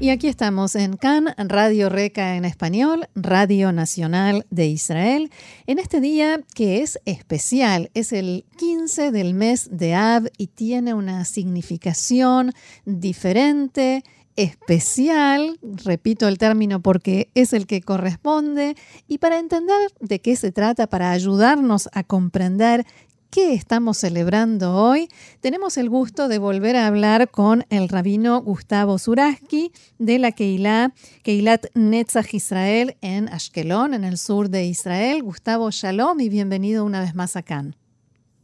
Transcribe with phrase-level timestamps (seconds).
[0.00, 5.30] Y aquí estamos en CAN, Radio Reca en español, Radio Nacional de Israel,
[5.66, 10.94] en este día que es especial, es el 15 del mes de Ab y tiene
[10.94, 12.54] una significación
[12.86, 14.02] diferente,
[14.36, 20.50] especial, repito el término porque es el que corresponde, y para entender de qué se
[20.50, 22.86] trata, para ayudarnos a comprender
[23.30, 25.06] ¿Qué estamos celebrando hoy?
[25.40, 29.70] Tenemos el gusto de volver a hablar con el rabino Gustavo Zuraski
[30.00, 30.90] de la Keilah,
[31.22, 35.22] Keilat Netzach Israel en Ashkelon, en el sur de Israel.
[35.22, 37.62] Gustavo, shalom y bienvenido una vez más acá.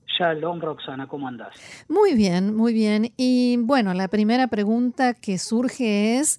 [0.07, 1.53] Shalom, Roxana, ¿cómo andas?
[1.89, 3.13] Muy bien, muy bien.
[3.17, 6.39] Y bueno, la primera pregunta que surge es,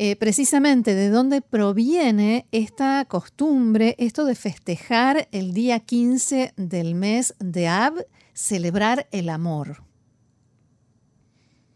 [0.00, 7.34] eh, precisamente de dónde proviene esta costumbre, esto de festejar el día 15 del mes
[7.40, 7.94] de Ab,
[8.32, 9.78] celebrar el amor.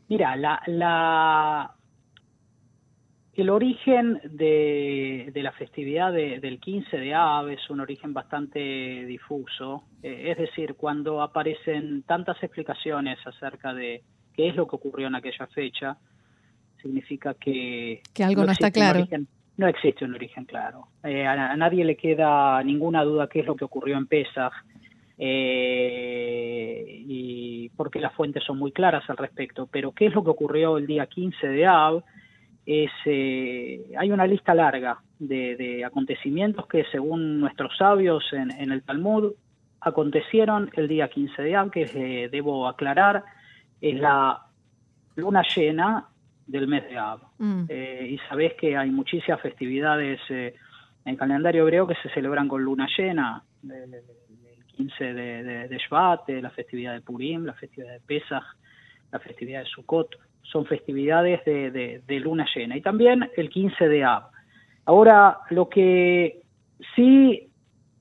[0.08, 1.74] Mira, la,
[3.34, 8.60] el origen de, la festividad del 15 de Ab es un origen bastante
[9.04, 14.04] difuso, eh, es decir, cuando aparecen tantas explicaciones acerca de
[14.36, 15.98] qué es lo que ocurrió en aquella fecha,
[16.82, 18.02] significa que...
[18.12, 19.06] Que algo no, está claro.
[19.56, 20.88] no existe un origen claro.
[21.04, 24.52] Eh, a, nadie le queda ninguna duda qué es lo que ocurrió en Pesach,
[25.18, 30.30] eh, y porque las fuentes son muy claras al respecto, pero qué es lo que
[30.30, 32.02] ocurrió el día 15 de Av,
[32.66, 38.82] es, eh, hay una lista larga de, acontecimientos que según nuestros sabios en, en, el
[38.82, 39.32] Talmud
[39.80, 43.24] acontecieron el día 15 de Av, que debo aclarar,
[43.80, 44.46] es la
[45.16, 46.08] luna llena
[46.46, 47.20] del mes de Ab.
[47.38, 47.64] Mm.
[47.68, 50.54] Eh, y sabés que hay muchísimas festividades eh,
[51.04, 54.02] en el calendario hebreo que se celebran con luna llena, el,
[54.76, 58.44] 15 de, de, de Shvat, la festividad de Purim, la festividad de Pesach,
[59.10, 62.76] la festividad de Sukkot, son festividades de, de luna llena.
[62.76, 64.24] Y también el 15 de Ab.
[64.84, 66.42] Ahora, lo que
[66.96, 67.48] sí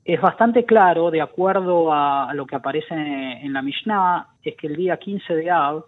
[0.04, 4.76] es bastante claro, de acuerdo a lo que aparece en la Mishnah, es que el
[4.76, 5.86] día 15 de Ab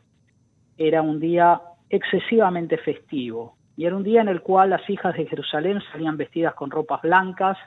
[0.77, 1.59] era un día
[1.95, 6.53] excesivamente festivo y era un día en el cual las hijas de Jerusalén salían vestidas
[6.53, 7.57] con ropas blancas.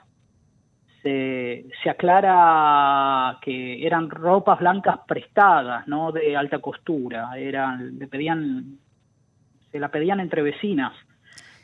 [1.03, 8.77] Se, aclara que eran ropas blancas prestadas, no de alta costura, eran, le pedían,
[9.71, 10.91] se la pedían entre vecinas.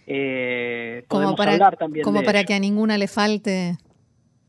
[0.08, 1.58] Eh, como para,
[2.04, 3.78] como para que a ninguna le falte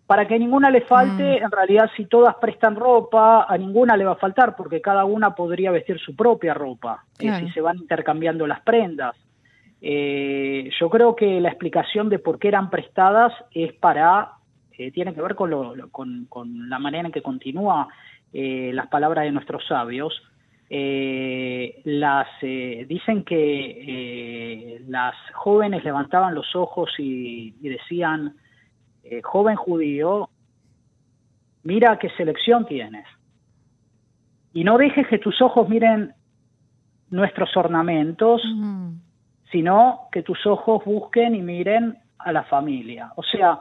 [0.06, 1.44] para que a ninguna le falte, mm.
[1.44, 5.34] en realidad si todas prestan ropa, a ninguna le va a faltar, porque cada una
[5.34, 9.16] podría vestir su propia ropa, eh, si se van intercambiando las prendas.
[9.80, 14.32] Eh, yo creo que la explicación de por qué eran prestadas es para,
[14.76, 17.88] eh, tiene que ver con, lo, con, con, la manera en que continúa
[18.32, 20.12] las palabras de nuestros sabios.
[21.84, 28.34] las dicen que las jóvenes levantaban los ojos y, y decían
[29.04, 30.28] eh, joven judío,
[31.62, 33.06] mira qué selección tienes.
[34.52, 36.14] Y no dejes que tus ojos miren
[37.10, 38.42] nuestros ornamentos,
[39.50, 43.12] sino que tus ojos busquen y miren a la familia.
[43.16, 43.60] O sea,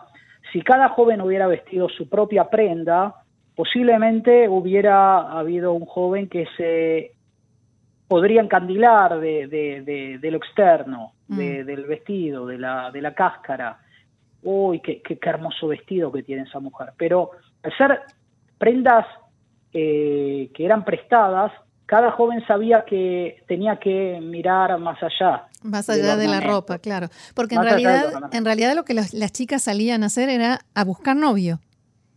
[0.52, 3.16] si cada joven hubiera vestido su propia prenda,
[3.56, 7.12] posiblemente hubiera habido un joven que se
[8.08, 11.38] podría encandilar de, lo externo, mm.
[11.38, 13.80] del vestido, de la, de la cáscara,
[14.44, 16.90] uy, qué, qué, hermoso vestido que tiene esa mujer.
[16.98, 17.32] Pero
[17.64, 18.02] al ser
[18.58, 19.06] prendas
[19.74, 21.52] eh, que eran prestadas,
[21.86, 25.48] cada joven sabía que tenía que mirar más allá.
[25.64, 27.08] Más allá de, la ropa, claro.
[27.36, 31.16] Porque en realidad, en realidad lo que las, chicas salían a hacer era a buscar
[31.16, 31.60] novio.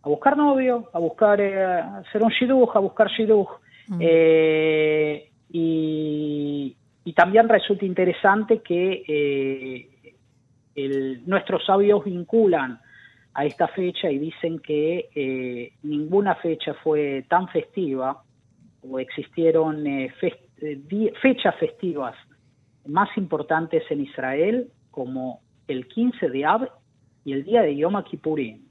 [0.02, 3.48] A buscar novio, a buscar, eh, hacer un shidduch, a buscar shidduch.
[3.88, 3.98] Mm.
[4.00, 9.95] Eh, y, y, también resulta interesante que
[11.26, 12.80] nuestros sabios vinculan
[13.36, 18.22] a esta fecha y dicen que eh, ninguna fecha fue tan festiva
[18.88, 20.10] o existieron eh,
[20.62, 22.14] eh, fechas festivas
[22.86, 26.70] más importantes en Israel como el 15 de Ab
[27.26, 28.62] y el día de Yom Kippurim,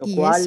[0.00, 0.46] lo cual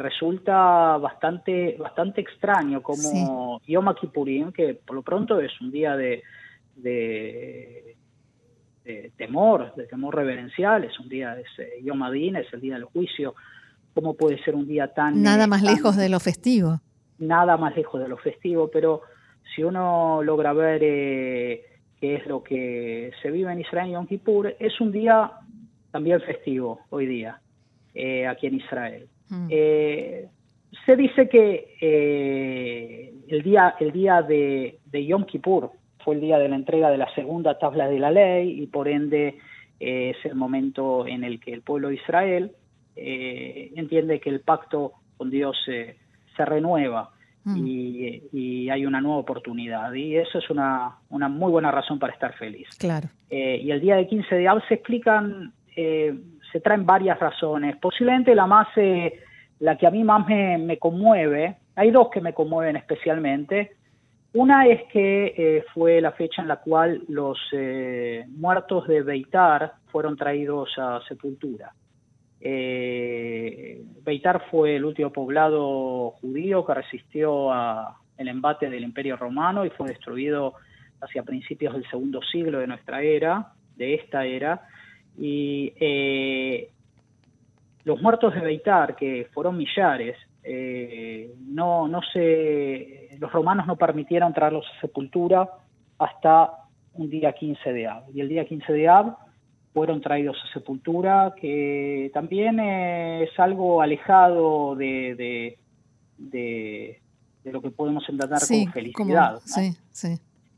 [0.00, 6.22] resulta bastante bastante extraño como Yom Kippurim, que por lo pronto es un día de
[9.16, 12.84] temor, de temor reverencial, es un día, es eh, Yom Adin, es el día del
[12.84, 13.34] juicio.
[13.94, 15.22] ¿Cómo puede ser un día tan...
[15.22, 16.80] Nada más lejos de lo festivo.
[17.18, 19.02] Nada más lejos de lo festivo, pero
[19.54, 21.64] si uno logra ver eh,
[22.00, 25.32] qué es lo que se vive en Israel en Yom Kippur, es un día
[25.90, 27.40] también festivo hoy día,
[27.94, 29.08] eh, aquí en Israel.
[29.28, 29.48] Mm.
[29.48, 31.76] se dice que
[33.28, 35.70] el día, el día de, de Yom Kippur,
[36.04, 38.88] fue el día de la entrega de la segunda tabla de la ley y por
[38.88, 39.38] ende
[39.78, 42.52] eh, es el momento en el que el pueblo de Israel
[42.96, 45.96] eh, entiende que el pacto con Dios se
[46.44, 47.10] renueva
[47.44, 47.66] mm.
[47.66, 52.34] y, hay una nueva oportunidad y eso es una, una muy buena razón para estar
[52.34, 52.68] feliz.
[52.78, 53.08] Claro.
[53.28, 57.76] Eh, y el día de 15 de Ab se explican, se traen varias razones.
[57.76, 58.68] Posiblemente la más,
[59.58, 63.72] la que a mí más me, me conmueve, hay dos que me conmueven especialmente.
[64.32, 69.72] Una es que eh, fue la fecha en la cual los eh, muertos de Beitar
[69.90, 71.72] fueron traídos a sepultura.
[72.40, 79.70] Eh, Beitar fue el último poblado judío que resistió al embate del Imperio Romano y
[79.70, 80.54] fue destruido
[81.00, 84.62] hacia principios del segundo siglo de nuestra era, de esta era.
[85.18, 85.72] Y
[87.82, 90.16] los muertos de Beitar, que fueron millares,
[91.48, 95.48] no, no se, los romanos no permitieron traerlos a sepultura
[95.98, 96.52] hasta
[96.94, 98.04] un día 15 de Ab.
[98.14, 99.16] Y el día 15 de Ab
[99.74, 105.58] fueron traídos a sepultura, que también es algo alejado de,
[106.16, 107.00] de,
[107.44, 109.40] lo que podemos entender como felicidad.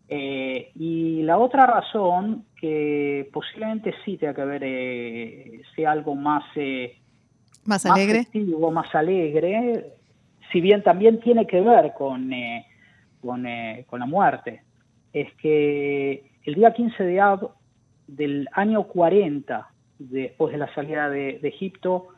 [0.08, 6.44] Eh, y la otra razón, que posiblemente sí tenga que ver, eh, sea algo más
[7.64, 8.26] más alegre.
[8.34, 9.94] Más más alegre,
[10.52, 12.66] si bien también tiene que ver con, eh,
[13.46, 14.62] eh, con, la muerte.
[15.12, 17.50] Es que el día 15 de Ab
[18.06, 19.68] del año 40,
[19.98, 22.08] después de la salida de, Egipto,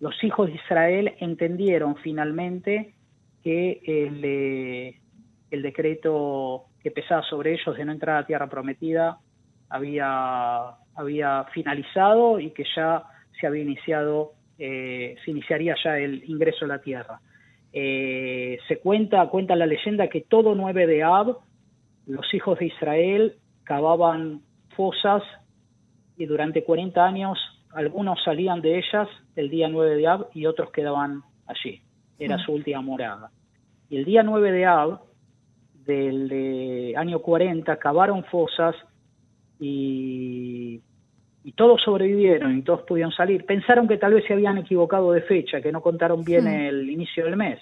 [0.00, 2.94] los hijos de Israel entendieron finalmente
[3.42, 5.00] que el, eh,
[5.50, 9.18] el decreto que pesaba sobre ellos de no entrar a tierra prometida
[9.68, 13.04] había, había finalizado y que ya
[13.38, 17.20] se había iniciado eh, se iniciaría ya el ingreso a la tierra.
[17.76, 21.38] Eh, se cuenta, cuenta la leyenda que todo 9 de Ab,
[22.06, 23.34] los hijos de Israel
[23.64, 24.42] cavaban
[24.76, 25.24] fosas
[26.16, 27.36] y durante 40 años
[27.72, 31.82] algunos salían de ellas el día 9 de Ab y otros quedaban allí.
[32.16, 33.32] Era su última morada.
[33.90, 35.00] Y el día 9 de Ab
[35.84, 38.76] del año 40 cavaron fosas
[39.58, 40.80] y
[41.44, 45.20] y todos sobrevivieron y todos pudieron salir, pensaron que tal vez se habían equivocado de
[45.20, 47.60] fecha, que no contaron bien el inicio del mes.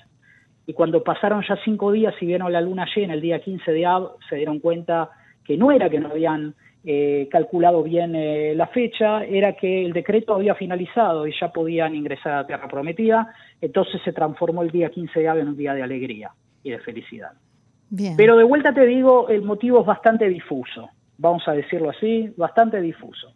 [0.67, 3.85] Y cuando pasaron ya cinco días y vieron la luna llena el día 15 de
[3.85, 5.11] Ab, se dieron cuenta
[5.45, 9.93] que no era que no habían eh, calculado bien eh, la fecha, era que el
[9.93, 14.91] decreto había finalizado y ya podían ingresar a Tierra Prometida, entonces se transformó el día
[14.91, 16.31] 15 de Ab en un día de alegría
[16.63, 17.33] y de felicidad.
[17.91, 18.15] Bien.
[18.17, 20.89] Pero de vuelta te digo, el motivo es bastante difuso,
[21.19, 23.35] vamos a decirlo así, bastante difuso.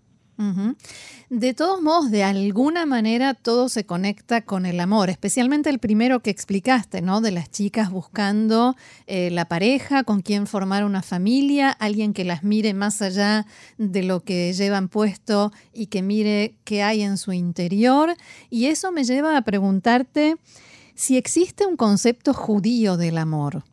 [1.30, 6.20] De todos modos, de alguna manera todo se conecta con el amor, especialmente el primero
[6.20, 7.22] que explicaste, ¿no?
[7.22, 12.44] De las chicas buscando eh, la pareja, con quien formar una familia, alguien que las
[12.44, 13.46] mire más allá
[13.78, 18.14] de lo que llevan puesto y que mire qué hay en su interior.
[18.50, 20.36] Y eso me lleva a preguntarte
[20.94, 23.64] si existe un concepto judío del amor.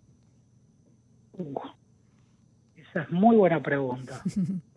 [2.77, 4.21] esa es muy buena pregunta.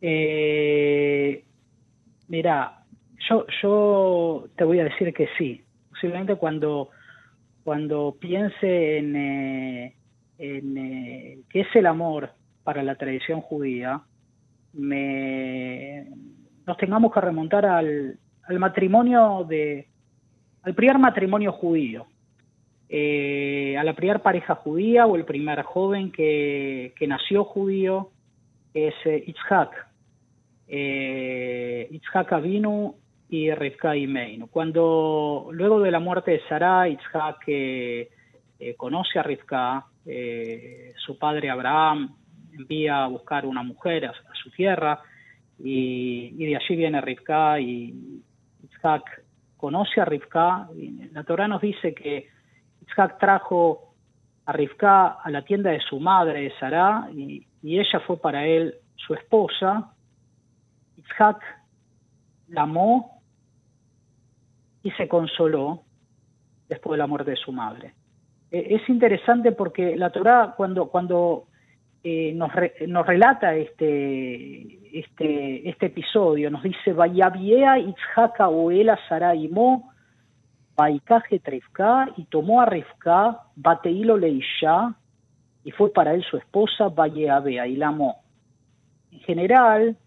[0.00, 1.44] Eh,
[2.28, 2.84] mira,
[3.28, 5.62] yo, yo te voy a decir que sí.
[5.90, 6.90] Posiblemente cuando,
[7.64, 9.94] cuando piense en, eh,
[10.38, 12.30] en eh, qué es el amor
[12.62, 14.02] para la tradición judía,
[14.72, 16.06] me,
[16.66, 19.88] nos tengamos que remontar al, al matrimonio de,
[20.62, 22.06] al primer matrimonio judío,
[22.88, 28.10] eh, a la primera pareja judía o el primer joven que, que nació judío
[28.74, 29.88] es eh, Itzhak,
[30.68, 32.94] eh, Itzhak Avinu
[33.30, 34.48] y Rivka Imeinu.
[34.48, 38.10] Cuando luego de la muerte de Sarah, Itzhak eh,
[38.58, 39.86] eh, conoce a Rivka,
[40.96, 42.16] su padre Abraham
[42.52, 45.02] envía a buscar una mujer a, su tierra
[45.58, 48.22] y, de allí viene Rivka y
[48.64, 49.22] Itzhak
[49.58, 50.68] conoce a Rivka.
[51.12, 52.26] la Torah nos dice que
[52.82, 53.92] Itzhak trajo
[54.46, 58.74] a Rivka a la tienda de su madre, Sarah, y, y ella fue para él
[58.94, 59.92] su esposa,
[60.96, 61.42] Isaac
[62.48, 63.20] la amó
[64.82, 65.82] y se consoló
[66.68, 67.94] después de la muerte de su madre.
[68.50, 71.48] E, es interesante porque la Torah, cuando, cuando
[72.02, 72.50] eh, nos,
[72.86, 79.92] nos relata este, este, este episodio, nos dice, Vayaviea Itzhaka Oela Saraimo,
[80.76, 84.94] Baikaje Trefka, y tomó a Refka, Bateilo Leisha,
[85.68, 88.22] y fue para él su esposa, Vayeabea, y la amó.
[89.12, 89.98] En general,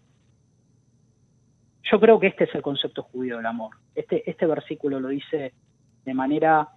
[1.84, 3.76] yo creo que este es el concepto judío del amor.
[3.94, 5.54] Este, este versículo lo dice
[6.04, 6.68] de manera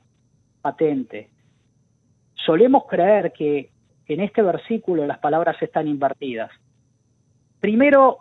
[0.61, 1.31] patente.
[2.35, 3.71] Solemos creer que
[4.05, 6.51] en este versículo las palabras están invertidas.
[7.59, 8.19] Primero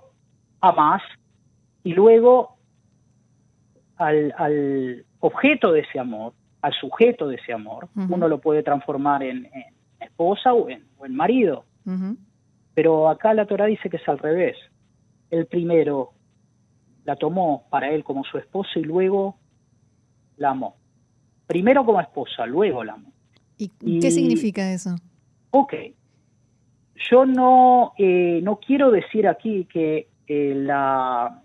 [0.62, 1.02] más
[1.83, 2.56] y luego
[3.99, 7.87] al, objeto de ese amor, al sujeto de ese amor.
[8.09, 9.47] Uno lo puede transformar en,
[10.00, 11.64] esposa o en, marido.
[12.74, 14.56] Pero acá la Torah dice que es al revés.
[15.30, 16.12] El primero
[17.04, 19.36] la tomó para él como su esposa y luego
[20.36, 20.76] la amó.
[21.46, 23.12] Primero como esposa, luego la amó.
[23.58, 24.96] ¿Y, qué significa eso?
[25.50, 25.74] Ok.
[27.10, 31.42] Yo no, eh, no quiero decir aquí que eh, la,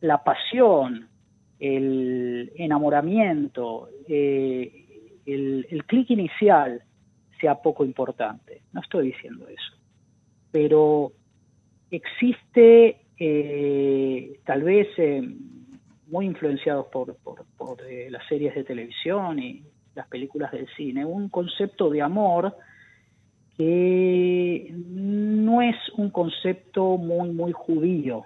[0.00, 1.08] la pasión,
[1.58, 6.82] el enamoramiento, eh, el, el clic inicial
[7.42, 8.62] sea poco importante.
[8.72, 9.76] No estoy diciendo eso.
[10.52, 11.12] Pero
[11.90, 15.22] existe eh, tal vez eh,
[16.06, 17.16] muy influenciados por,
[17.88, 22.56] eh, las series de televisión y las películas del cine, un concepto de amor
[23.56, 28.24] que no es un concepto muy, muy judío.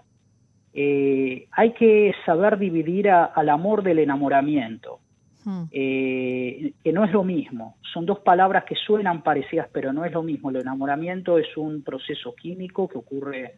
[0.72, 5.00] hay que saber dividir al amor del enamoramiento,
[5.46, 5.64] hmm.
[5.70, 7.76] que no es lo mismo.
[7.92, 10.50] Son dos palabras que suenan parecidas, pero no es lo mismo.
[10.50, 13.54] El enamoramiento es un proceso químico que ocurre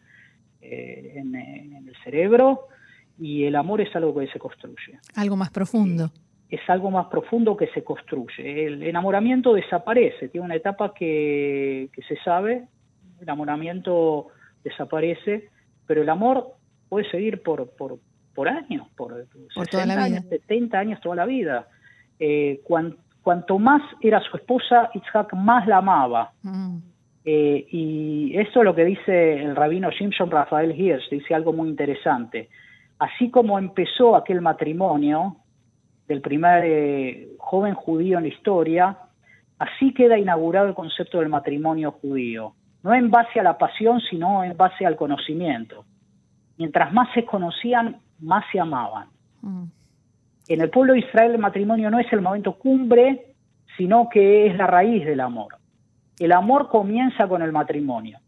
[0.60, 2.66] eh, en, el cerebro
[3.16, 4.98] y el amor es algo que se construye.
[5.14, 6.06] Algo más profundo.
[6.06, 8.66] Eh, es algo más profundo que se construye.
[8.66, 12.66] El enamoramiento desaparece, tiene una etapa que, se sabe,
[13.16, 14.28] el enamoramiento
[14.64, 15.50] desaparece,
[15.86, 16.54] pero el amor
[16.88, 17.98] puede seguir por, por,
[18.34, 19.26] por años, por,
[19.70, 21.68] toda la años, 70 años, toda la vida.
[22.18, 26.32] Eh, cuanto más era su esposa, Isaac más la amaba.
[26.42, 26.78] Mm.
[27.24, 31.68] Eh, y eso es lo que dice el rabino Simpson Rafael Hirsch, dice algo muy
[31.68, 32.48] interesante.
[32.98, 35.36] Así como empezó aquel matrimonio
[36.06, 38.98] del primer eh, joven judío en la historia,
[39.58, 42.54] así queda inaugurado el concepto del matrimonio judío.
[42.82, 45.84] No en base a la pasión, sino en base al conocimiento.
[46.56, 49.08] Mientras más se conocían, más se amaban.
[49.42, 49.64] Mm.
[50.48, 53.26] En el pueblo de Israel el matrimonio no es el momento cumbre,
[53.76, 55.56] sino que es la raíz del amor.
[56.18, 58.18] El amor comienza con el matrimonio.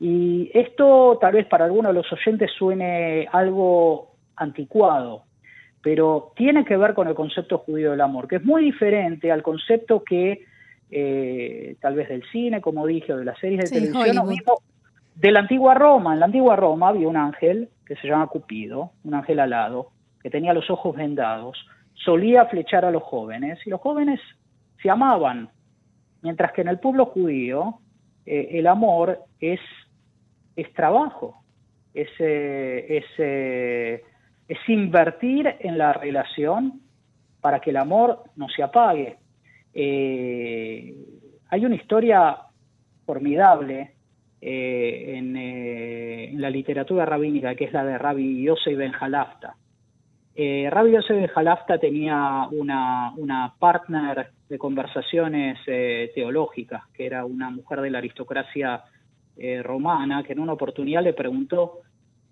[0.00, 5.24] Y esto tal vez para algunos de los oyentes suene algo anticuado,
[5.82, 9.42] pero tiene que ver con el concepto judío del amor, que es muy diferente al
[9.42, 10.44] concepto que
[10.90, 14.58] eh, tal vez del cine, como dije, o de las series de televisión, o mismo
[15.16, 16.14] de la antigua Roma.
[16.14, 19.90] En la antigua Roma había un ángel que se llama Cupido, un ángel alado,
[20.28, 21.56] que tenía los ojos vendados,
[21.94, 24.20] solía flechar a los jóvenes, y los jóvenes
[24.82, 25.48] se amaban,
[26.20, 27.78] Mientras que en el pueblo judío
[28.26, 29.60] eh, el amor es,
[30.56, 31.42] es trabajo,
[31.94, 34.02] es, eh, eh,
[34.48, 36.80] es, invertir en la relación
[37.40, 39.16] para que el amor no se apague.
[39.74, 42.36] hay una historia
[43.06, 43.92] formidable
[44.40, 49.54] en, la literatura rabínica, que es la de Rabbi Yosef Ben Halafta.
[50.70, 57.80] Rabbi Yosef Halafta tenía una, una partner de conversaciones eh, teológicas, que era una mujer
[57.80, 58.84] de la aristocracia
[59.36, 61.80] eh, romana, que en una oportunidad le preguntó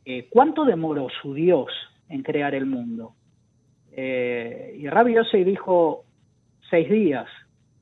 [0.05, 1.67] eh, cuánto demoró su Dios
[2.09, 3.15] en crear el mundo.
[3.97, 6.05] y Rabbi Yosef dijo
[6.71, 7.27] seis días.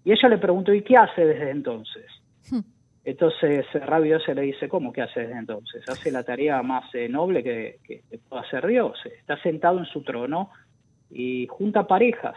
[0.05, 2.07] Y ella le preguntó, ¿y qué hace desde entonces?
[2.51, 2.61] Hmm.
[3.05, 5.87] Entonces Rabbi Yosef le dice, ¿cómo que hace desde entonces?
[5.89, 8.99] Hace la tarea más noble que, que, puede hacer Dios.
[9.05, 10.51] Está sentado en su trono
[11.11, 12.37] y junta parejas,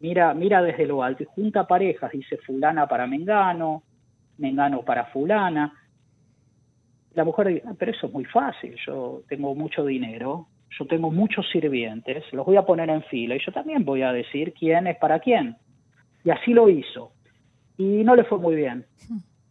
[0.00, 3.82] mira, mira desde lo alto y junta parejas, dice fulana para Mengano,
[4.38, 5.72] Mengano para fulana.
[7.14, 10.46] La mujer dice, ah, pero eso es muy fácil, yo tengo mucho dinero,
[10.78, 14.12] yo tengo muchos sirvientes, los voy a poner en fila y yo también voy a
[14.12, 15.56] decir quién es para quién.
[16.24, 17.12] Y así lo hizo.
[17.78, 18.84] Y no le fue muy bien.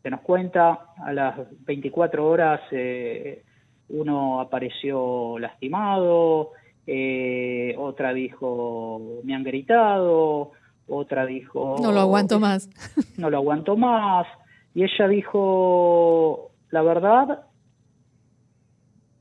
[0.08, 1.36] Se nos cuenta, a las
[1.66, 3.44] 24 horas eh,
[3.90, 6.52] uno apareció lastimado,
[6.86, 10.54] eh, otra dijo, me han gritado,
[10.88, 11.76] otra dijo...
[11.82, 12.70] No lo aguanto más.
[13.18, 14.26] No lo aguanto más.
[14.74, 17.42] Y ella dijo, la verdad,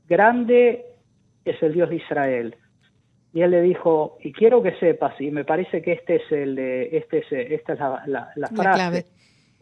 [0.07, 0.85] grande
[1.43, 2.55] es el Dios de Israel.
[3.33, 6.57] Y él le dijo, y quiero que sepas, y me parece que este es el,
[6.57, 9.05] este es, esta es la, frase, la clave.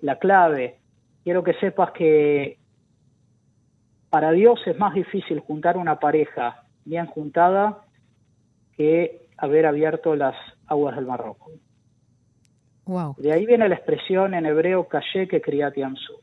[0.02, 0.85] la clave.
[1.26, 2.60] Quiero que sepas que
[4.10, 7.82] para Dios es más difícil juntar una pareja bien juntada
[8.78, 10.36] que haber abierto las
[10.68, 11.52] aguas del Mar Rojo.
[12.86, 13.16] Wow.
[13.18, 16.14] De ahí viene la expresión en hebreo calle que criat yamsu,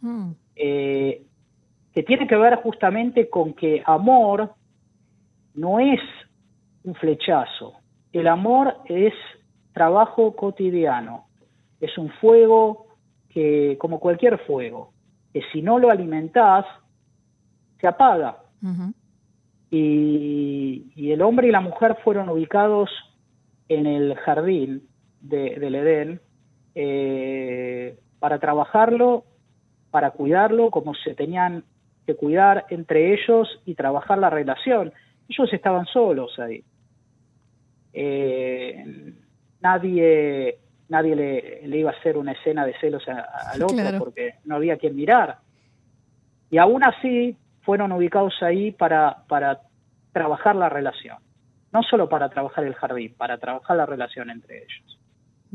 [0.00, 1.22] Mm, eh,
[1.92, 4.54] que tiene que ver justamente con que amor
[5.54, 6.00] no es
[6.84, 7.74] un flechazo,
[8.12, 9.14] el amor es
[9.72, 11.26] trabajo cotidiano,
[11.80, 12.85] es un fuego
[13.36, 14.94] que, como cualquier fuego,
[15.34, 16.64] que si no lo alimentás,
[17.78, 18.38] se apaga.
[19.70, 22.88] Y, y el hombre y la mujer fueron ubicados
[23.68, 24.88] en el jardín
[25.20, 26.20] de- del Edén
[26.74, 29.24] eh, para trabajarlo,
[29.90, 31.62] para cuidarlo como se tenían
[32.06, 34.94] que cuidar entre ellos y trabajar la relación.
[35.28, 36.64] Ellos estaban solos ahí.
[37.92, 39.12] Eh,
[39.60, 43.98] nadie nadie le, le iba a hacer una escena de celos a- al otro Claro.
[43.98, 45.38] porque no había quien mirar.
[46.50, 49.60] Y aún así fueron ubicados ahí para, para
[50.12, 51.18] trabajar la relación.
[51.72, 54.98] No solo para trabajar el jardín, para trabajar la relación entre ellos.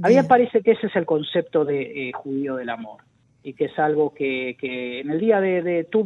[0.03, 0.27] A mí me Bien.
[0.27, 3.01] parece que ese es el concepto de eh, judío del amor
[3.43, 6.05] y que es algo que, que en el día de, de Tu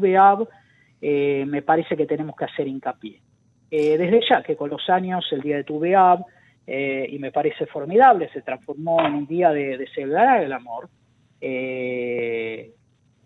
[1.01, 3.19] eh, me parece que tenemos que hacer hincapié.
[3.71, 6.23] Eh, desde ya que con los años el día de Tu B'Av,
[6.67, 10.89] eh, y me parece formidable, se transformó en un día de, de celebrar el amor,
[11.39, 12.71] eh,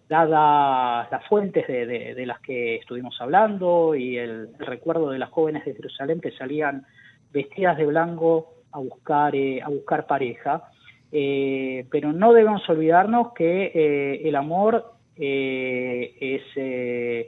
[0.10, 5.76] dadas las fuentes de, las que estuvimos hablando y el, recuerdo de las jóvenes de
[5.76, 6.86] Jerusalén que salían
[7.32, 10.64] vestidas de blanco a buscar, eh, a buscar pareja.
[11.12, 17.26] Pero no debemos olvidarnos que el amor es, es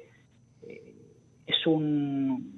[1.67, 2.51] un,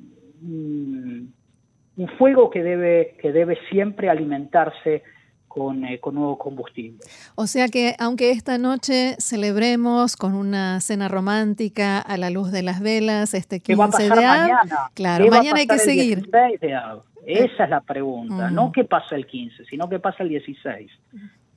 [1.97, 5.03] un fuego que debe, que debe siempre alimentarse
[5.47, 6.99] con, eh, con nuevo combustible.
[7.35, 12.63] O sea que aunque esta noche celebremos con una cena romántica a la luz de
[12.63, 14.75] las velas este ¿Qué va a 15 pasar de Av, mañana?
[14.95, 16.15] claro, ¿Qué mañana hay que seguir.
[16.23, 17.03] 16 de Av?
[17.27, 18.55] Esa es la pregunta, Mm.
[18.55, 20.91] no qué pasa el 15, sino qué pasa el 16.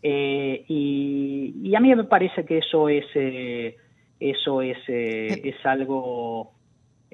[0.02, 3.76] Eh, y, y a mí me parece que eso es eh,
[4.20, 6.52] eso es eh, es algo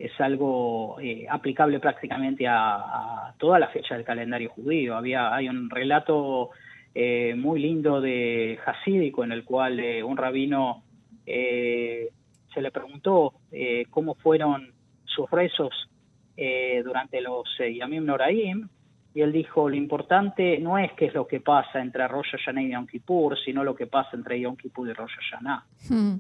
[0.02, 4.96] es algo eh, aplicable prácticamente a, a toda la fecha del calendario judío.
[4.96, 6.50] Había hay un relato
[6.92, 10.82] eh, muy lindo de Hasídico en el cual eh, un rabino
[11.24, 12.08] eh,
[12.52, 14.72] se le preguntó eh, cómo fueron
[15.04, 15.88] sus rezos
[16.36, 18.68] eh, durante los Yamim Noraim,
[19.14, 22.62] y él dijo, lo importante no es qué es lo que pasa entre Rosh Hashanah
[22.62, 25.64] y Yom Kippur, sino lo que pasa entre Yom Kippur y Rosh Hashanah.
[25.90, 26.16] Mm,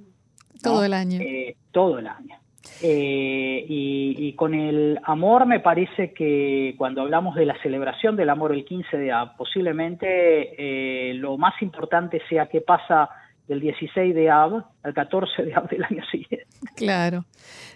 [0.62, 0.84] Todo ¿no?
[0.84, 1.18] el año.
[1.72, 2.36] Todo el año.
[2.82, 8.30] Eh, y, y con el amor me parece que cuando hablamos de la celebración del
[8.30, 13.08] amor el 15 de Av, posiblemente eh, lo más importante sea qué pasa
[13.48, 16.46] del 16 de Av al 14 de Av del año siguiente.
[16.76, 17.24] Claro.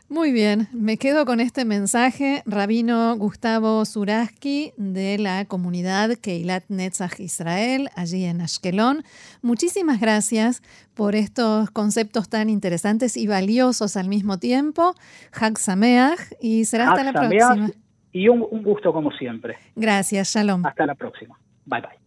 [0.08, 2.42] Muy bien, me quedo con este mensaje.
[2.46, 9.02] Rabino Gustavo Zuraski de la comunidad Keilat Netzach Israel, allí en Ashkelon.
[9.42, 10.62] Muchísimas gracias
[10.94, 14.94] por estos conceptos tan interesantes y valiosos al mismo tiempo.
[15.32, 17.70] Hag Sameach y será hasta la Hag próxima.
[18.12, 19.56] Y un, un gusto como siempre.
[19.74, 20.64] Gracias, Shalom.
[20.64, 21.36] Hasta la próxima.
[21.64, 22.05] Bye bye.